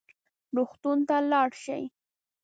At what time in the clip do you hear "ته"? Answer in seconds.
1.07-1.15